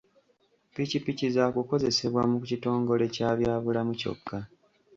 [0.71, 4.37] Ppikipiki zaakukozesebwa mu kitongole kya byabulamu kyokka.